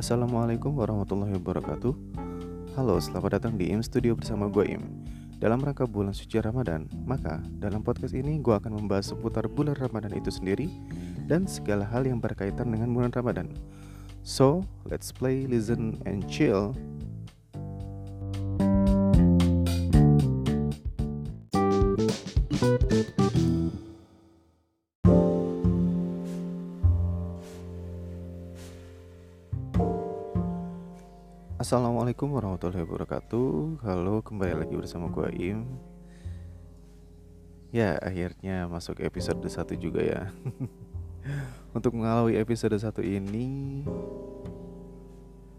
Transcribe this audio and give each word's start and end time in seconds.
Assalamualaikum 0.00 0.80
warahmatullahi 0.80 1.36
wabarakatuh. 1.36 1.92
Halo, 2.72 2.96
selamat 2.96 3.36
datang 3.36 3.60
di 3.60 3.68
IM 3.68 3.84
Studio 3.84 4.16
bersama 4.16 4.48
gue 4.48 4.64
Im. 4.72 4.80
Dalam 5.36 5.60
rangka 5.60 5.84
bulan 5.84 6.16
suci 6.16 6.40
Ramadan 6.40 6.88
Maka, 7.04 7.36
dalam 7.60 7.84
podcast 7.84 8.16
ini 8.16 8.40
gue 8.40 8.48
akan 8.48 8.80
membahas 8.80 9.12
seputar 9.12 9.44
bulan 9.52 9.76
Ramadan 9.76 10.16
itu 10.16 10.32
sendiri 10.32 10.72
Dan 11.28 11.44
segala 11.44 11.84
hal 11.84 12.08
yang 12.08 12.16
berkaitan 12.16 12.72
dengan 12.72 12.96
bulan 12.96 13.12
Ramadan. 13.12 13.52
So, 14.24 14.64
let's 14.88 15.12
play, 15.12 15.44
listen, 15.44 16.00
and 16.08 16.24
chill 16.24 16.72
Assalamualaikum 31.70 32.34
warahmatullahi 32.34 32.82
wabarakatuh. 32.82 33.78
Halo 33.86 34.26
kembali 34.26 34.58
lagi 34.58 34.74
bersama 34.74 35.06
gue 35.06 35.30
Im. 35.38 35.70
Ya 37.70 37.94
akhirnya 38.02 38.66
masuk 38.66 38.98
episode 38.98 39.38
1 39.38 39.78
juga 39.78 40.02
ya. 40.02 40.34
Untuk 41.78 41.94
mengawali 41.94 42.42
episode 42.42 42.74
1 42.74 42.90
ini 43.06 43.86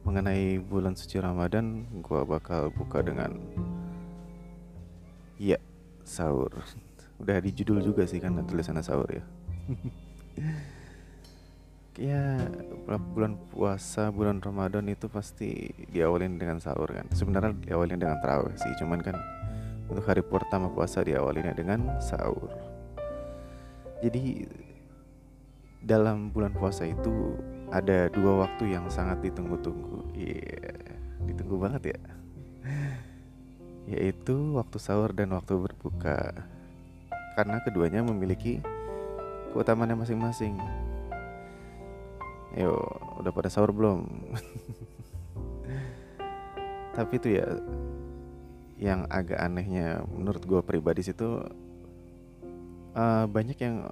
Mengenai 0.04 0.60
bulan 0.60 1.00
suci 1.00 1.16
Ramadan 1.16 1.88
Gue 2.04 2.28
bakal 2.28 2.76
buka 2.76 3.00
dengan 3.00 3.32
Ya 5.40 5.64
sahur. 6.04 6.52
Udah 7.24 7.40
di 7.40 7.56
judul 7.56 7.80
juga 7.80 8.04
sih 8.04 8.20
kan 8.20 8.36
tulisannya 8.44 8.84
sahur 8.84 9.08
ya 9.08 9.24
ya 12.00 12.40
bulan 12.88 13.36
puasa 13.52 14.16
bulan 14.16 14.40
Ramadan 14.40 14.88
itu 14.88 15.12
pasti 15.12 15.72
diawalin 15.92 16.40
dengan 16.40 16.62
sahur 16.64 16.88
kan. 16.88 17.08
Sebenarnya 17.12 17.52
diawalin 17.68 18.00
dengan 18.00 18.18
terawih 18.24 18.56
sih 18.56 18.72
cuman 18.80 19.00
kan 19.04 19.18
untuk 19.92 20.08
hari 20.08 20.24
pertama 20.24 20.72
puasa 20.72 21.04
diawalinnya 21.04 21.52
dengan 21.52 22.00
sahur. 22.00 22.48
Jadi 24.00 24.48
dalam 25.84 26.32
bulan 26.32 26.56
puasa 26.56 26.88
itu 26.88 27.36
ada 27.74 28.08
dua 28.08 28.48
waktu 28.48 28.72
yang 28.72 28.88
sangat 28.88 29.20
ditunggu-tunggu. 29.20 30.16
Iya 30.16 30.40
yeah, 30.48 30.96
ditunggu 31.28 31.56
banget 31.60 31.92
ya. 31.92 32.00
Yaitu 33.92 34.56
waktu 34.56 34.78
sahur 34.80 35.12
dan 35.12 35.36
waktu 35.36 35.60
berbuka. 35.60 36.48
Karena 37.36 37.60
keduanya 37.64 38.00
memiliki 38.04 38.64
keutamaannya 39.52 40.00
masing-masing 40.00 40.56
Yo, 42.52 42.76
udah 43.24 43.32
pada 43.32 43.48
sahur 43.48 43.72
belum? 43.72 44.04
Tapi 46.98 47.14
itu 47.16 47.40
ya 47.40 47.48
yang 48.82 49.08
agak 49.08 49.40
anehnya 49.40 50.04
menurut 50.10 50.44
gue 50.44 50.60
pribadi 50.66 51.06
situ 51.06 51.46
uh, 52.98 53.26
banyak 53.30 53.56
yang 53.62 53.88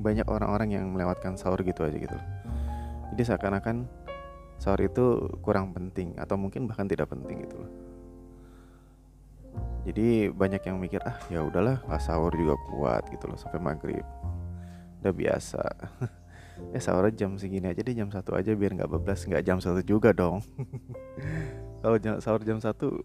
banyak 0.00 0.26
orang-orang 0.26 0.72
yang 0.72 0.84
melewatkan 0.90 1.38
sahur 1.38 1.62
gitu 1.62 1.86
aja 1.86 1.94
gitu. 1.94 2.18
Jadi 3.14 3.22
seakan-akan 3.22 3.86
sahur 4.58 4.80
itu 4.82 5.30
kurang 5.44 5.70
penting 5.70 6.16
atau 6.18 6.34
mungkin 6.34 6.66
bahkan 6.66 6.88
tidak 6.90 7.12
penting 7.12 7.46
gitu 7.46 7.56
loh. 7.60 7.72
Jadi 9.86 10.34
banyak 10.34 10.62
yang 10.66 10.76
mikir 10.82 10.98
ah 11.06 11.16
ya 11.30 11.46
udahlah 11.46 11.78
sahur 12.02 12.34
juga 12.34 12.58
kuat 12.66 13.06
gitu 13.14 13.30
loh 13.30 13.38
sampai 13.38 13.62
maghrib. 13.62 14.06
Udah 15.04 15.14
biasa. 15.14 15.62
eh 16.72 16.82
sahur 16.82 17.08
jam 17.12 17.36
segini 17.36 17.68
aja 17.68 17.80
deh 17.80 17.94
jam 17.96 18.08
satu 18.08 18.36
aja 18.36 18.52
biar 18.52 18.76
nggak 18.76 18.90
bablas. 18.90 19.24
Nggak 19.24 19.42
jam 19.44 19.58
satu 19.60 19.80
juga 19.84 20.12
dong. 20.12 20.40
Kalau 21.82 21.96
jam 22.00 22.18
sahur 22.18 22.42
jam 22.42 22.58
satu 22.58 23.00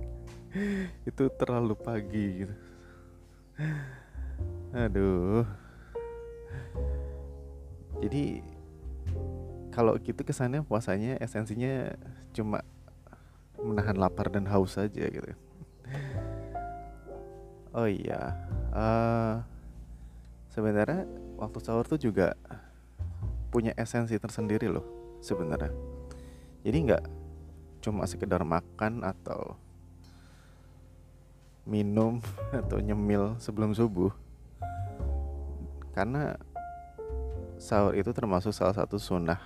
itu 1.10 1.24
terlalu 1.36 1.74
pagi 1.76 2.46
gitu. 2.46 2.54
Aduh. 4.72 5.44
Jadi 8.00 8.40
kalau 9.70 9.94
gitu 10.02 10.26
kesannya 10.26 10.66
puasanya 10.66 11.20
esensinya 11.22 11.94
cuma 12.34 12.64
menahan 13.60 13.96
lapar 13.96 14.32
dan 14.32 14.48
haus 14.48 14.74
saja 14.74 15.04
gitu. 15.06 15.30
Oh 17.70 17.86
iya 17.86 18.34
uh, 18.74 19.46
sebenarnya 20.50 21.06
waktu 21.40 21.58
sahur 21.64 21.88
tuh 21.88 21.96
juga 21.96 22.36
punya 23.48 23.72
esensi 23.74 24.14
tersendiri 24.20 24.68
loh 24.68 24.84
sebenarnya. 25.24 25.72
Jadi 26.60 26.76
nggak 26.84 27.04
cuma 27.80 28.04
sekedar 28.04 28.44
makan 28.44 29.00
atau 29.00 29.56
minum 31.64 32.20
atau 32.60 32.76
nyemil 32.78 33.40
sebelum 33.40 33.72
subuh. 33.72 34.12
Karena 35.96 36.36
sahur 37.56 37.96
itu 37.96 38.12
termasuk 38.12 38.52
salah 38.52 38.76
satu 38.76 39.00
sunnah 39.00 39.40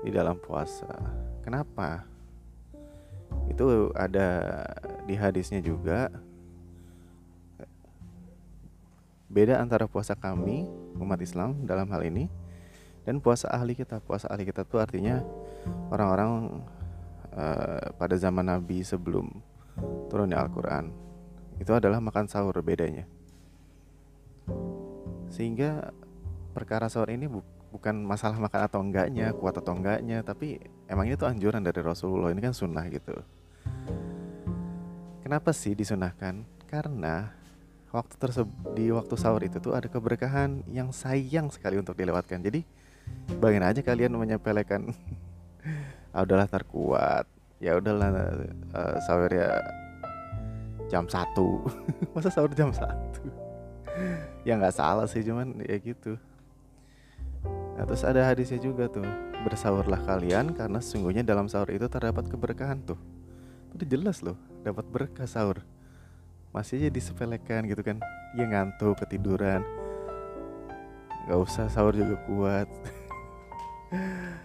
di 0.00 0.10
dalam 0.10 0.40
puasa. 0.40 0.88
Kenapa? 1.44 2.08
Itu 3.52 3.92
ada 3.92 4.64
di 5.04 5.14
hadisnya 5.14 5.60
juga 5.60 6.08
Beda 9.32 9.64
antara 9.64 9.88
puasa 9.88 10.12
kami 10.12 10.68
umat 11.00 11.16
Islam 11.24 11.64
dalam 11.64 11.88
hal 11.88 12.04
ini 12.04 12.28
dan 13.08 13.16
puasa 13.16 13.48
ahli 13.48 13.72
kita. 13.72 14.04
Puasa 14.04 14.28
ahli 14.28 14.44
kita 14.44 14.68
itu 14.68 14.76
artinya 14.76 15.24
orang-orang 15.88 16.60
uh, 17.32 17.96
pada 17.96 18.12
zaman 18.20 18.44
Nabi 18.44 18.84
sebelum 18.84 19.32
turunnya 20.12 20.36
Al-Qur'an. 20.36 20.92
Itu 21.56 21.72
adalah 21.72 21.96
makan 22.04 22.28
sahur 22.28 22.60
bedanya. 22.60 23.08
Sehingga 25.32 25.96
perkara 26.52 26.92
sahur 26.92 27.08
ini 27.08 27.24
bu 27.24 27.40
bukan 27.72 28.04
masalah 28.04 28.36
makan 28.36 28.68
atau 28.68 28.84
enggaknya, 28.84 29.32
kuat 29.32 29.56
atau 29.56 29.72
enggaknya, 29.72 30.20
tapi 30.20 30.60
emang 30.92 31.08
itu 31.08 31.24
anjuran 31.24 31.64
dari 31.64 31.80
Rasulullah. 31.80 32.28
Ini 32.36 32.44
kan 32.44 32.52
sunnah 32.52 32.84
gitu. 32.92 33.16
Kenapa 35.24 35.56
sih 35.56 35.72
disunahkan? 35.72 36.44
Karena 36.68 37.32
waktu 37.92 38.14
tersebut 38.16 38.72
di 38.72 38.88
waktu 38.88 39.14
sahur 39.20 39.44
itu 39.44 39.60
tuh 39.60 39.76
ada 39.76 39.84
keberkahan 39.84 40.64
yang 40.72 40.90
sayang 40.90 41.52
sekali 41.52 41.76
untuk 41.76 41.92
dilewatkan. 41.94 42.40
Jadi 42.40 42.64
bayangin 43.38 43.68
aja 43.68 43.80
kalian 43.84 44.16
menyepelekan 44.16 44.96
ah 46.16 46.24
udahlah 46.24 46.48
terkuat. 46.48 47.28
Ya 47.62 47.78
udahlah 47.78 48.10
uh, 48.74 48.96
sahur 49.04 49.28
ya 49.28 49.60
jam 50.88 51.04
satu. 51.06 51.62
Masa 52.16 52.32
sahur 52.32 52.50
jam 52.56 52.72
satu? 52.72 53.22
Ya 54.42 54.58
nggak 54.58 54.74
salah 54.74 55.06
sih 55.06 55.22
cuman 55.22 55.62
ya 55.62 55.76
gitu. 55.78 56.18
Nah, 57.76 57.84
terus 57.84 58.02
ada 58.02 58.24
hadisnya 58.26 58.58
juga 58.58 58.88
tuh 58.90 59.04
bersahurlah 59.44 60.00
kalian 60.02 60.56
karena 60.56 60.80
sesungguhnya 60.80 61.22
dalam 61.22 61.46
sahur 61.46 61.70
itu 61.70 61.86
terdapat 61.86 62.26
keberkahan 62.26 62.82
tuh. 62.82 62.98
Udah 63.76 63.86
jelas 63.86 64.24
loh 64.24 64.34
dapat 64.64 64.82
berkah 64.88 65.28
sahur 65.28 65.62
masih 66.52 66.76
aja 66.84 66.88
disepelekan 66.92 67.64
gitu 67.64 67.80
kan. 67.80 67.96
Ya 68.36 68.44
ngantuk 68.44 69.00
ketiduran. 69.00 69.64
Nggak 71.26 71.40
usah 71.40 71.66
sahur 71.72 71.96
juga 71.96 72.16
kuat. 72.28 72.68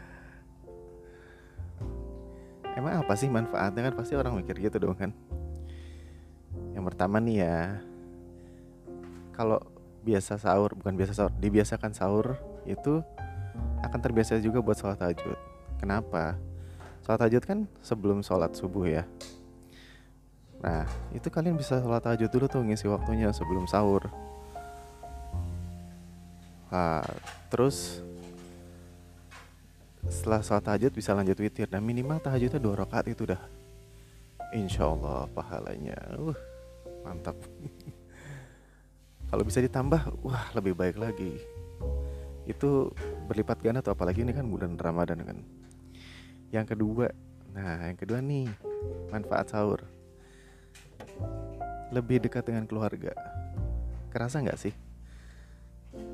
Emang 2.79 3.03
apa 3.03 3.13
sih 3.19 3.27
manfaatnya 3.27 3.91
kan? 3.91 3.93
Pasti 3.99 4.15
orang 4.15 4.39
mikir 4.39 4.55
gitu 4.55 4.79
dong 4.79 4.95
kan. 4.95 5.11
Yang 6.71 6.83
pertama 6.93 7.19
nih 7.19 7.43
ya 7.43 7.83
kalau 9.35 9.61
biasa 10.01 10.39
sahur 10.39 10.73
bukan 10.73 10.95
biasa 10.97 11.13
sahur 11.13 11.33
dibiasakan 11.37 11.93
sahur 11.93 12.39
itu 12.65 13.03
akan 13.83 13.99
terbiasa 14.01 14.39
juga 14.39 14.63
buat 14.63 14.79
sholat 14.79 14.97
tahajud. 14.97 15.37
Kenapa? 15.77 16.39
Sholat 17.03 17.19
tahajud 17.21 17.43
kan 17.43 17.59
sebelum 17.83 18.23
sholat 18.23 18.55
subuh 18.55 18.87
ya 18.87 19.03
Nah, 20.57 20.89
itu 21.13 21.29
kalian 21.29 21.53
bisa 21.53 21.77
sholat 21.77 22.01
tahajud 22.01 22.29
dulu 22.33 22.45
tuh 22.49 22.65
ngisi 22.65 22.89
waktunya 22.89 23.29
sebelum 23.29 23.69
sahur. 23.69 24.09
Nah, 26.73 27.05
terus 27.53 28.01
setelah 30.09 30.41
sholat 30.41 30.65
tahajud 30.65 30.91
bisa 30.97 31.13
lanjut 31.13 31.37
witir 31.37 31.69
dan 31.69 31.85
minimal 31.85 32.17
tahajudnya 32.17 32.57
dua 32.57 32.81
rakaat 32.81 33.13
itu 33.13 33.29
dah. 33.29 33.41
Insya 34.55 34.89
Allah 34.89 35.29
pahalanya, 35.29 35.97
uh, 36.17 36.37
mantap. 37.05 37.37
Kalau 39.29 39.43
bisa 39.43 39.59
ditambah, 39.61 40.23
wah 40.23 40.47
lebih 40.57 40.73
baik 40.73 40.97
lagi. 40.97 41.37
Itu 42.47 42.95
berlipat 43.27 43.59
ganda 43.59 43.83
tuh 43.83 43.93
apalagi 43.93 44.23
ini 44.23 44.31
kan 44.31 44.47
bulan 44.47 44.79
Ramadan 44.79 45.19
kan. 45.21 45.37
Yang 46.49 46.73
kedua, 46.73 47.11
nah 47.51 47.91
yang 47.91 47.99
kedua 47.99 48.23
nih 48.23 48.47
manfaat 49.11 49.51
sahur 49.51 49.96
lebih 51.91 52.23
dekat 52.23 52.47
dengan 52.47 52.67
keluarga. 52.67 53.15
Kerasa 54.11 54.43
nggak 54.43 54.59
sih? 54.59 54.73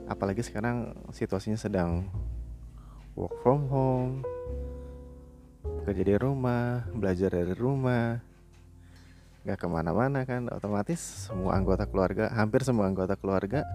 Apalagi 0.08 0.46
sekarang 0.46 0.94
situasinya 1.10 1.58
sedang 1.58 2.08
work 3.14 3.34
from 3.46 3.70
home 3.70 4.14
kerja 5.84 6.04
di 6.04 6.16
rumah 6.16 6.88
belajar 6.96 7.30
dari 7.30 7.54
rumah 7.54 8.18
nggak 9.44 9.60
ke 9.60 9.68
mana-mana 9.68 10.24
kan 10.24 10.48
otomatis 10.48 11.28
semua 11.28 11.60
anggota 11.60 11.84
keluarga 11.84 12.32
hampir 12.32 12.64
semua 12.64 12.88
anggota 12.88 13.20
keluarga 13.20 13.68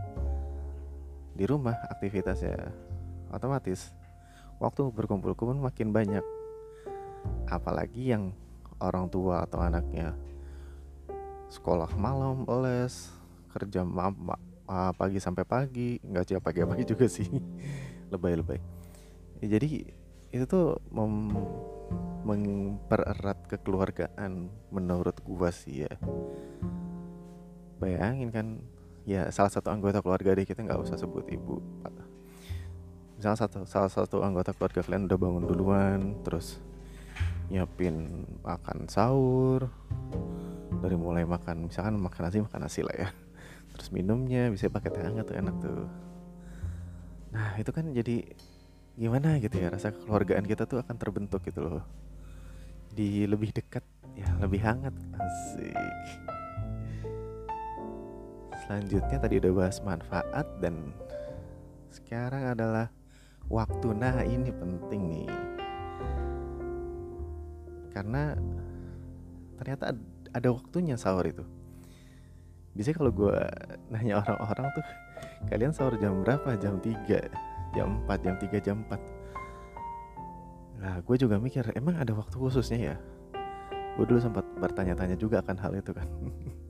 di 1.36 1.44
rumah 1.44 1.76
aktivitasnya 1.92 2.72
otomatis 3.28 3.92
waktu 4.58 4.88
berkumpul 4.90 5.36
pun 5.36 5.60
makin 5.60 5.92
banyak 5.92 6.24
apalagi 7.46 8.16
yang 8.16 8.32
orang 8.80 9.12
tua 9.12 9.44
atau 9.44 9.60
anaknya 9.60 10.16
sekolah 11.48 11.90
malam 11.96 12.44
les 12.64 13.12
kerja 13.48 13.80
ma 13.84 14.12
ma 14.68 14.92
pagi 14.92 15.16
sampai 15.16 15.44
pagi 15.48 15.96
nggak 16.04 16.24
sih 16.28 16.36
pagi-pagi 16.36 16.84
juga 16.84 17.08
sih. 17.08 17.28
Lebay-lebay 18.12 18.60
ya, 19.44 19.58
jadi 19.58 19.84
itu 20.28 20.44
tuh 20.44 20.80
mem 20.92 21.32
mempererat 22.24 23.48
kekeluargaan 23.48 24.52
menurut 24.68 25.16
gua 25.24 25.48
sih 25.48 25.88
ya. 25.88 25.92
Bayangin 27.80 28.28
kan 28.28 28.46
ya 29.08 29.32
salah 29.32 29.48
satu 29.48 29.72
anggota 29.72 30.04
keluarga 30.04 30.36
deh 30.36 30.44
kita 30.44 30.60
nggak 30.60 30.84
usah 30.84 31.00
sebut 31.00 31.24
ibu 31.32 31.64
misalnya 33.18 33.34
satu 33.34 33.66
salah 33.66 33.90
satu 33.90 34.22
anggota 34.22 34.54
keluarga 34.54 34.78
kalian 34.86 35.10
udah 35.10 35.18
bangun 35.18 35.44
duluan 35.50 36.00
terus 36.22 36.62
nyiapin 37.50 38.22
makan 38.46 38.86
sahur 38.86 39.66
dari 40.78 40.96
mulai 40.96 41.26
makan 41.26 41.66
misalkan 41.66 41.98
makan 41.98 42.22
nasi 42.28 42.38
makan 42.42 42.60
nasi 42.62 42.80
lah 42.86 42.96
ya. 42.96 43.08
Terus 43.76 43.88
minumnya 43.90 44.48
bisa 44.50 44.70
pakai 44.70 44.90
teh 44.90 45.02
hangat 45.02 45.26
tuh 45.28 45.36
enak 45.36 45.54
tuh. 45.60 45.86
Nah 47.34 47.58
itu 47.60 47.70
kan 47.74 47.90
jadi 47.92 48.24
gimana 48.98 49.38
gitu 49.38 49.62
ya 49.62 49.70
rasa 49.70 49.94
kekeluargaan 49.94 50.42
kita 50.42 50.66
tuh 50.66 50.82
akan 50.82 50.96
terbentuk 50.98 51.42
gitu 51.46 51.62
loh. 51.62 51.84
Di 52.94 53.28
lebih 53.28 53.54
dekat 53.54 53.84
ya 54.18 54.26
lebih 54.42 54.62
hangat. 54.62 54.94
Asik. 55.14 55.74
Selanjutnya 58.66 59.16
tadi 59.16 59.40
udah 59.40 59.52
bahas 59.54 59.78
manfaat 59.80 60.46
dan 60.60 60.92
sekarang 61.88 62.52
adalah 62.52 62.92
waktu. 63.48 63.96
Nah 63.96 64.20
ini 64.26 64.52
penting 64.52 65.02
nih. 65.08 65.30
Karena 67.94 68.36
ternyata 69.58 69.96
ada 70.34 70.48
waktunya 70.52 70.98
sahur 70.98 71.26
itu 71.26 71.44
biasanya 72.76 72.96
kalau 73.00 73.10
gue 73.10 73.36
nanya 73.90 74.22
orang-orang 74.22 74.66
tuh 74.76 74.84
kalian 75.50 75.72
sahur 75.74 75.98
jam 75.98 76.22
berapa 76.22 76.54
jam 76.60 76.78
3 76.78 77.74
jam 77.74 77.88
4 78.06 78.24
jam 78.24 78.34
3 78.38 78.64
jam 78.64 78.76
4 78.86 79.18
Nah, 80.78 81.02
gue 81.02 81.16
juga 81.18 81.42
mikir, 81.42 81.66
emang 81.74 81.98
ada 81.98 82.14
waktu 82.14 82.38
khususnya 82.38 82.94
ya? 82.94 82.96
Gue 83.98 84.06
dulu 84.06 84.22
sempat 84.22 84.46
bertanya-tanya 84.62 85.18
juga 85.18 85.42
akan 85.42 85.56
hal 85.58 85.74
itu 85.74 85.90
kan. 85.90 86.06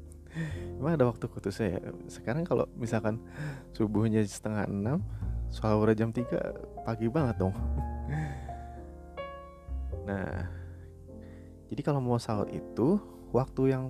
emang 0.81 0.97
ada 0.97 1.13
waktu 1.13 1.29
khususnya 1.29 1.77
ya? 1.77 1.81
Sekarang 2.09 2.49
kalau 2.49 2.65
misalkan 2.73 3.21
subuhnya 3.77 4.25
setengah 4.25 4.65
enam, 4.65 5.05
sahur 5.53 5.93
jam 5.93 6.09
3 6.09 6.25
pagi 6.89 7.05
banget 7.13 7.37
dong. 7.37 7.53
nah, 10.09 10.49
jadi 11.69 11.81
kalau 11.85 12.01
mau 12.01 12.17
sahur 12.17 12.49
itu 12.49 12.97
waktu 13.33 13.63
yang 13.75 13.85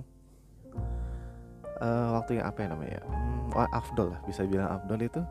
uh, 1.79 2.09
waktu 2.19 2.39
yang 2.39 2.45
apa 2.47 2.59
ya 2.65 2.67
namanya? 2.71 2.99
Hmm, 3.07 3.69
afdol 3.73 4.13
lah, 4.13 4.21
bisa 4.27 4.45
bilang 4.45 4.69
afdol 4.79 4.99
itu 5.01 5.21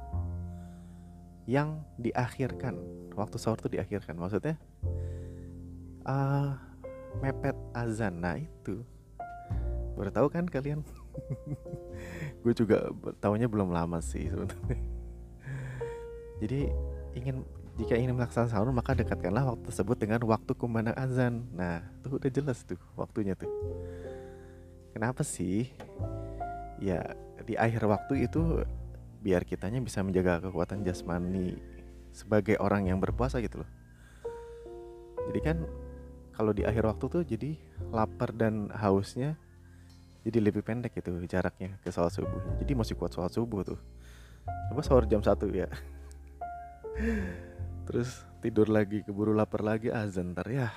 yang 1.49 1.81
diakhirkan. 1.97 2.77
Waktu 3.19 3.37
sahur 3.41 3.59
tuh 3.59 3.73
diakhirkan 3.73 4.15
maksudnya 4.15 4.55
uh, 6.07 6.55
mepet 7.21 7.57
azan 7.75 8.23
nah 8.23 8.39
itu. 8.39 8.83
Baru 9.99 10.11
tahu 10.15 10.29
kan 10.31 10.47
kalian? 10.47 10.87
Gue 12.47 12.55
juga 12.55 12.95
tahunya 13.19 13.51
belum 13.51 13.75
lama 13.75 13.99
sih 13.99 14.31
sebenarnya. 14.31 14.79
Jadi 16.39 16.61
ingin 17.19 17.43
jika 17.79 17.95
ingin 17.95 18.19
melaksanakan 18.19 18.51
sahur 18.51 18.75
maka 18.75 18.91
dekatkanlah 18.99 19.55
waktu 19.55 19.71
tersebut 19.71 19.97
dengan 20.03 20.19
waktu 20.27 20.51
kumandang 20.59 20.99
azan. 20.99 21.47
Nah 21.55 21.87
tuh 22.03 22.19
udah 22.19 22.27
jelas 22.27 22.67
tuh 22.67 22.77
waktunya 22.99 23.39
tuh. 23.39 23.47
Kenapa 24.91 25.23
sih? 25.23 25.71
Ya 26.83 27.15
di 27.47 27.55
akhir 27.55 27.87
waktu 27.87 28.27
itu 28.27 28.67
biar 29.23 29.47
kitanya 29.47 29.79
bisa 29.79 30.03
menjaga 30.03 30.43
kekuatan 30.51 30.83
jasmani 30.83 31.55
sebagai 32.11 32.59
orang 32.59 32.91
yang 32.91 32.99
berpuasa 32.99 33.39
gitu 33.39 33.63
loh. 33.63 33.71
Jadi 35.31 35.41
kan 35.47 35.63
kalau 36.35 36.51
di 36.51 36.67
akhir 36.67 36.83
waktu 36.83 37.05
tuh 37.07 37.23
jadi 37.23 37.55
lapar 37.95 38.35
dan 38.35 38.75
hausnya 38.75 39.39
jadi 40.27 40.43
lebih 40.43 40.67
pendek 40.67 40.99
gitu 40.99 41.15
jaraknya 41.31 41.79
ke 41.79 41.95
sholat 41.95 42.11
subuh. 42.11 42.43
Jadi 42.59 42.75
masih 42.75 42.99
kuat 42.99 43.15
sholat 43.15 43.31
subuh 43.31 43.63
tuh. 43.63 43.79
Coba 44.67 44.83
sahur 44.83 45.07
jam 45.07 45.23
satu 45.23 45.47
ya 45.53 45.69
terus 47.89 48.21
tidur 48.45 48.69
lagi 48.69 49.01
keburu 49.01 49.33
lapar 49.33 49.65
lagi 49.65 49.89
azan 49.89 50.37
ntar 50.37 50.45
ya. 50.53 50.69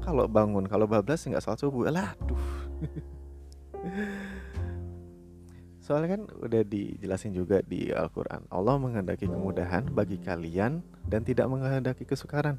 Kalau 0.00 0.24
bangun 0.24 0.64
kalau 0.64 0.88
bablas 0.88 1.28
nggak 1.28 1.44
sholat 1.44 1.60
subuh. 1.60 1.92
Lah 1.92 2.16
aduh. 2.16 2.40
Soalnya 5.84 6.16
kan 6.16 6.22
udah 6.40 6.64
dijelasin 6.64 7.36
juga 7.36 7.60
di 7.60 7.92
Al-Quran. 7.92 8.48
Allah 8.48 8.80
menghendaki 8.80 9.28
kemudahan 9.28 9.84
bagi 9.92 10.16
kalian 10.16 10.80
dan 11.04 11.20
tidak 11.20 11.44
menghendaki 11.52 12.08
kesukaran. 12.08 12.56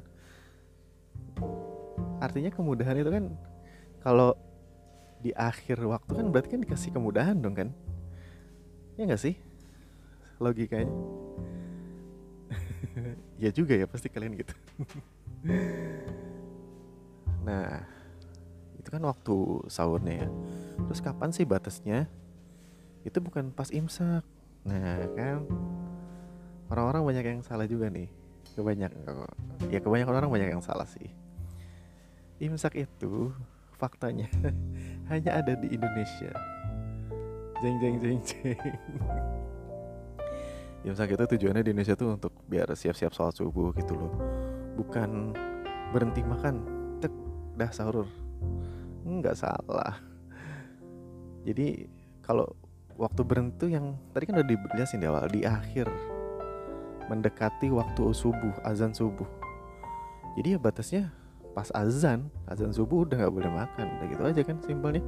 Artinya 2.22 2.54
kemudahan 2.54 2.96
itu 2.96 3.10
kan 3.10 3.34
Kalau 4.06 4.38
di 5.18 5.34
akhir 5.34 5.82
waktu 5.82 6.14
kan 6.14 6.30
berarti 6.30 6.54
kan 6.54 6.62
dikasih 6.62 6.94
kemudahan 6.94 7.42
dong 7.42 7.58
kan? 7.58 7.74
Ya 8.94 9.10
gak 9.10 9.18
sih? 9.18 9.34
Logikanya 10.38 10.86
Ya 13.44 13.52
juga 13.52 13.76
ya 13.76 13.84
pasti 13.84 14.08
kalian 14.08 14.36
gitu. 14.40 14.54
Nah 17.46 17.78
itu 18.74 18.88
kan 18.90 18.98
waktu 19.06 19.36
sahurnya 19.70 20.26
ya. 20.26 20.28
Terus 20.90 20.98
kapan 20.98 21.30
sih 21.30 21.46
batasnya? 21.46 22.10
itu 23.06 23.22
bukan 23.22 23.54
pas 23.54 23.70
imsak. 23.70 24.26
Nah 24.66 24.98
kan 25.14 25.46
orang-orang 26.66 27.02
banyak 27.06 27.24
yang 27.38 27.40
salah 27.46 27.70
juga 27.70 27.86
nih. 27.86 28.10
Kebanyakan 28.58 29.30
ya 29.70 29.78
kebanyakan 29.78 30.14
orang 30.18 30.30
banyak 30.34 30.48
yang 30.58 30.64
salah 30.64 30.90
sih. 30.90 31.06
Imsak 32.42 32.74
itu 32.74 33.30
faktanya 33.78 34.26
hanya 35.10 35.38
ada 35.38 35.54
di 35.54 35.70
Indonesia. 35.70 36.34
Jeng 37.62 37.78
jeng 37.78 37.96
jeng 38.02 38.18
jeng 38.26 38.58
imsak 40.86 41.18
itu 41.18 41.24
tujuannya 41.34 41.66
di 41.66 41.74
Indonesia 41.74 41.98
tuh 41.98 42.14
untuk 42.14 42.30
biar 42.46 42.70
siap-siap 42.70 43.10
sholat 43.10 43.34
subuh 43.34 43.74
gitu 43.74 43.98
loh. 43.98 44.14
Bukan 44.78 45.34
berhenti 45.90 46.22
makan 46.22 46.62
tek 47.02 47.10
dah 47.58 47.70
sahur. 47.74 48.06
Nggak 49.02 49.34
salah. 49.34 49.98
Jadi 51.42 51.90
kalau 52.22 52.46
waktu 52.94 53.26
berhenti 53.26 53.74
yang 53.74 53.98
tadi 54.14 54.30
kan 54.30 54.38
udah 54.38 54.46
dijelasin 54.46 55.02
di 55.02 55.06
awal 55.10 55.26
di 55.26 55.42
akhir. 55.42 55.90
Mendekati 57.10 57.70
waktu 57.70 58.14
subuh 58.14 58.54
azan 58.62 58.94
subuh. 58.94 59.26
Jadi 60.38 60.54
ya 60.54 60.58
batasnya 60.58 61.10
pas 61.54 61.70
azan 61.74 62.30
azan 62.46 62.70
subuh 62.70 63.02
udah 63.02 63.26
nggak 63.26 63.34
boleh 63.34 63.50
makan. 63.50 63.86
Udah 63.98 64.06
gitu 64.06 64.22
aja 64.22 64.42
kan 64.46 64.58
simpelnya. 64.62 65.02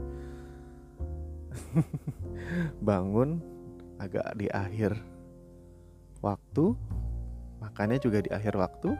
Bangun 2.87 3.39
agak 3.99 4.27
di 4.39 4.47
akhir 4.51 5.18
waktu 6.21 6.75
makannya 7.59 7.99
juga 8.03 8.23
di 8.23 8.31
akhir 8.31 8.55
waktu 8.59 8.95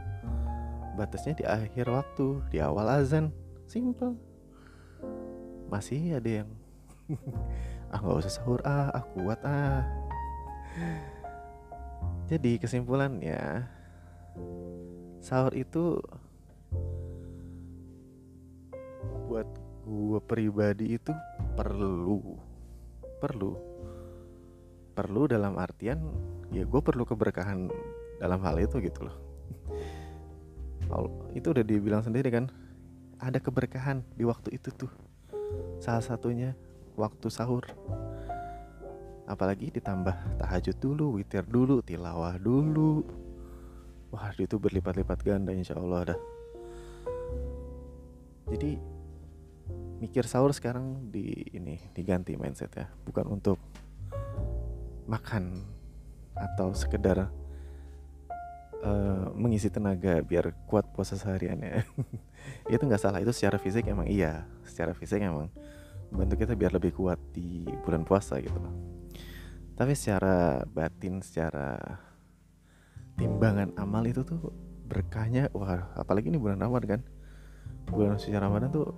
batasnya 0.99 1.39
di 1.39 1.45
akhir 1.47 1.87
waktu 1.87 2.43
di 2.51 2.59
awal 2.59 2.91
azan. 2.91 3.31
Simple. 3.71 4.19
Masih 5.71 6.19
ada 6.19 6.43
yang 6.43 6.51
ah 7.95 7.99
nggak 8.03 8.19
usah 8.27 8.35
sahur 8.35 8.61
ah 8.67 8.91
ah 8.91 9.05
kuat 9.15 9.39
ah. 9.47 9.87
Jadi 12.27 12.59
kesimpulannya 12.59 13.65
sahur 15.23 15.55
itu 15.55 16.03
buat 19.31 19.49
gue 19.89 20.21
pribadi 20.25 21.01
itu 21.01 21.13
perlu 21.57 22.37
perlu 23.21 23.57
perlu 24.99 25.31
dalam 25.31 25.55
artian 25.55 26.03
ya 26.51 26.67
gue 26.67 26.81
perlu 26.83 27.07
keberkahan 27.07 27.71
dalam 28.19 28.43
hal 28.43 28.59
itu 28.59 28.83
gitu 28.83 29.07
loh. 29.07 29.15
Itu 31.39 31.55
udah 31.55 31.63
dibilang 31.63 32.03
sendiri 32.03 32.35
kan 32.35 32.51
ada 33.23 33.39
keberkahan 33.39 34.03
di 34.19 34.27
waktu 34.27 34.59
itu 34.59 34.75
tuh. 34.75 34.91
Salah 35.79 36.03
satunya 36.03 36.59
waktu 36.99 37.31
sahur. 37.31 37.63
Apalagi 39.31 39.71
ditambah 39.71 40.43
tahajud 40.43 40.77
dulu 40.83 41.23
witir 41.23 41.47
dulu 41.47 41.79
tilawah 41.79 42.35
dulu. 42.35 43.07
Wah 44.11 44.35
itu 44.35 44.59
berlipat-lipat 44.59 45.23
ganda 45.23 45.55
insya 45.55 45.79
Allah 45.79 46.11
dah. 46.11 46.21
Jadi 48.51 48.81
mikir 50.03 50.25
sahur 50.27 50.51
sekarang 50.51 51.13
di 51.13 51.47
ini 51.55 51.79
diganti 51.95 52.35
mindset 52.35 52.73
ya. 52.75 52.89
Bukan 53.07 53.29
untuk 53.29 53.61
makan 55.09 55.65
atau 56.37 56.77
sekedar 56.77 57.33
uh, 58.85 59.27
mengisi 59.35 59.73
tenaga 59.73 60.21
biar 60.21 60.53
kuat 60.69 60.93
puasa 60.93 61.17
seharian 61.17 61.59
ya. 61.59 61.83
Itu 62.73 62.85
nggak 62.85 63.01
salah 63.01 63.19
itu 63.19 63.33
secara 63.35 63.57
fisik 63.59 63.89
emang 63.89 64.07
iya. 64.07 64.47
Secara 64.69 64.93
fisik 64.95 65.19
emang 65.19 65.51
bantu 66.09 66.41
kita 66.41 66.55
biar 66.55 66.73
lebih 66.77 66.95
kuat 66.95 67.19
di 67.33 67.67
bulan 67.83 68.05
puasa 68.05 68.39
gitu 68.39 68.55
loh. 68.57 68.73
Tapi 69.75 69.93
secara 69.97 70.63
batin 70.69 71.25
secara 71.25 71.77
timbangan 73.19 73.75
amal 73.77 74.07
itu 74.07 74.23
tuh 74.23 74.55
berkahnya 74.89 75.51
wah 75.53 75.93
apalagi 75.99 76.31
ini 76.31 76.39
bulan 76.39 76.61
Ramadan 76.61 77.01
kan. 77.01 77.03
Bulan 77.89 78.21
suci 78.21 78.37
Ramadan 78.37 78.69
tuh 78.69 78.93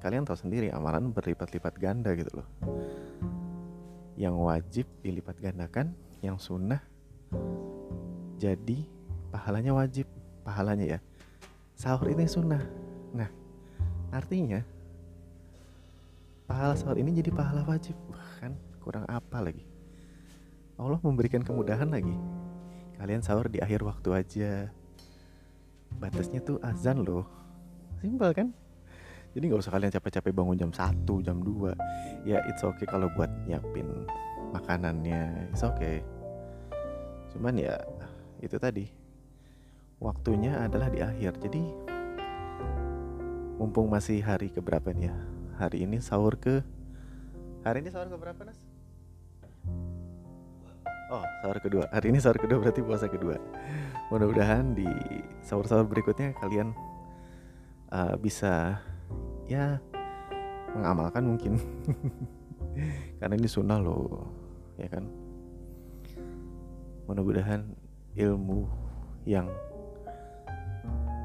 kalian 0.00 0.24
tahu 0.24 0.38
sendiri 0.38 0.72
amalan 0.72 1.12
berlipat-lipat 1.12 1.74
ganda 1.76 2.16
gitu 2.16 2.40
loh 2.40 2.48
yang 4.20 4.36
wajib 4.36 4.84
dilipat 5.00 5.40
gandakan 5.40 5.96
yang 6.20 6.36
sunnah 6.36 6.84
jadi 8.40 8.88
pahalanya 9.28 9.76
wajib 9.76 10.08
pahalanya 10.42 10.96
ya. 10.96 10.98
Sahur 11.76 12.08
ini 12.08 12.24
sunnah. 12.24 12.64
Nah 13.12 13.28
artinya 14.08 14.64
pahala 16.48 16.72
sahur 16.72 16.96
ini 16.96 17.20
jadi 17.20 17.28
pahala 17.28 17.68
wajib 17.68 17.92
bahkan 18.08 18.56
kurang 18.80 19.04
apa 19.12 19.44
lagi? 19.44 19.60
Allah 20.80 20.96
memberikan 21.04 21.44
kemudahan 21.44 21.92
lagi. 21.92 22.16
Kalian 22.96 23.20
sahur 23.20 23.52
di 23.52 23.60
akhir 23.60 23.84
waktu 23.84 24.08
aja. 24.08 24.52
Batasnya 26.00 26.40
tuh 26.40 26.56
azan 26.64 27.04
loh. 27.04 27.28
Simpel 28.00 28.32
kan 28.32 28.48
jadi 29.30 29.44
nggak 29.46 29.62
usah 29.62 29.72
kalian 29.72 29.92
capek-capek 29.94 30.32
bangun 30.34 30.58
jam 30.58 30.70
1, 30.74 31.06
jam 31.22 31.38
2 31.38 32.26
ya 32.26 32.42
it's 32.50 32.66
okay 32.66 32.86
kalau 32.86 33.06
buat 33.14 33.30
nyiapin 33.46 33.86
makanannya. 34.50 35.50
It's 35.54 35.62
okay. 35.62 36.02
Cuman 37.32 37.56
ya 37.56 37.78
itu 38.42 38.58
tadi. 38.58 38.90
Waktunya 40.00 40.56
adalah 40.64 40.88
di 40.88 41.04
akhir. 41.04 41.38
Jadi 41.38 41.62
mumpung 43.60 43.92
masih 43.92 44.24
hari 44.24 44.50
keberapa 44.50 44.90
nih 44.90 45.12
ya? 45.12 45.16
Hari 45.60 45.84
ini 45.84 46.00
sahur 46.00 46.40
ke 46.40 46.64
hari 47.60 47.84
ini 47.84 47.92
sahur 47.92 48.08
ke 48.08 48.16
berapa 48.16 48.40
nas? 48.48 48.56
Oh, 51.10 51.26
sahur 51.44 51.58
kedua. 51.60 51.84
Hari 51.92 52.06
ini 52.08 52.18
sahur 52.22 52.40
kedua 52.40 52.58
berarti 52.64 52.80
puasa 52.80 53.06
kedua. 53.12 53.36
Mudah-mudahan 54.08 54.72
di 54.72 54.88
sahur-sahur 55.44 55.84
berikutnya 55.84 56.32
kalian 56.40 56.72
uh, 57.92 58.16
bisa 58.16 58.80
ya 59.50 59.82
mengamalkan 60.78 61.26
mungkin. 61.26 61.58
Karena 63.18 63.34
ini 63.34 63.50
sunnah 63.50 63.82
loh 63.82 64.30
ya 64.78 64.86
kan? 64.86 65.04
Mudah-mudahan 67.10 67.66
ilmu 68.14 68.70
yang 69.26 69.50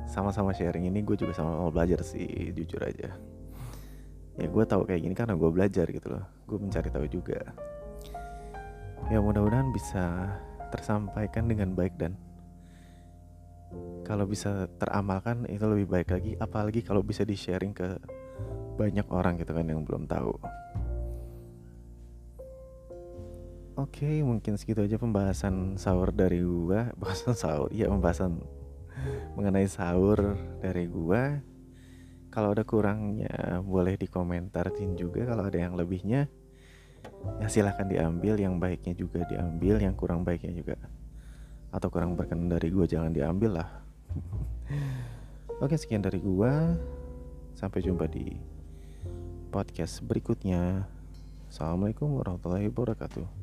sama-sama 0.10 0.55
sharing 0.55 0.89
ini 0.89 1.05
gue 1.05 1.13
juga 1.13 1.38
sama 1.38 1.53
mau 1.53 1.70
belajar 1.70 2.01
sih 2.01 2.25
jujur 2.58 2.82
aja. 2.82 3.13
Ya 4.36 4.48
gue 4.50 4.63
tahu 4.67 4.84
kayak 4.89 5.01
gini 5.05 5.15
karena 5.15 5.38
gue 5.38 5.50
belajar 5.53 5.86
gitu 5.88 6.08
loh. 6.10 6.25
Gue 6.50 6.58
mencari 6.58 6.89
tahu 6.89 7.05
juga. 7.05 7.39
Ya 9.13 9.22
mudah-mudahan 9.22 9.70
bisa 9.70 10.34
tersampaikan 10.74 11.46
dengan 11.46 11.77
baik 11.77 11.94
dan 12.01 12.17
kalau 14.05 14.29
bisa 14.29 14.70
teramalkan 14.77 15.46
itu 15.50 15.65
lebih 15.65 15.88
baik 15.89 16.10
lagi. 16.13 16.32
Apalagi 16.38 16.82
kalau 16.82 17.01
bisa 17.05 17.22
di 17.25 17.38
sharing 17.38 17.74
ke 17.74 17.98
banyak 18.75 19.08
orang 19.10 19.39
gitu 19.39 19.55
kan 19.55 19.65
yang 19.65 19.82
belum 19.88 20.05
tahu. 20.05 20.36
Oke 23.75 24.24
mungkin 24.24 24.55
segitu 24.55 24.88
aja 24.88 24.96
pembahasan 24.96 25.75
sahur 25.75 26.15
dari 26.15 26.39
gua. 26.39 26.91
Bahasan 27.01 27.36
sahur 27.36 27.67
ya 27.75 27.91
pembahasan 27.91 28.39
mengenai 29.36 29.67
sahur 29.67 30.39
dari 30.63 30.88
gua. 30.88 31.44
Kalau 32.32 32.51
ada 32.51 32.63
kurangnya 32.63 33.60
boleh 33.63 34.00
dikomentarin 34.00 34.96
juga. 34.96 35.27
Kalau 35.27 35.48
ada 35.48 35.60
yang 35.60 35.75
lebihnya 35.75 36.27
ya 37.44 37.48
silahkan 37.51 37.88
diambil. 37.88 38.39
Yang 38.39 38.55
baiknya 38.60 38.94
juga 38.96 39.27
diambil 39.27 39.79
yang 39.84 39.96
kurang 39.96 40.24
baiknya 40.24 40.55
juga 40.55 40.79
atau 41.75 41.91
kurang 41.91 42.15
berkenan 42.15 42.48
dari 42.48 42.72
gue 42.72 42.88
jangan 42.88 43.12
diambil 43.12 43.60
lah. 43.60 43.70
Oke 45.63 45.75
sekian 45.75 46.00
dari 46.00 46.24
gua. 46.24 46.72
Sampai 47.55 47.84
jumpa 47.84 48.08
di 48.08 48.55
podcast 49.56 50.04
berikutnya. 50.04 50.84
Assalamualaikum 51.48 52.20
warahmatullahi 52.20 52.68
wabarakatuh 52.68 53.35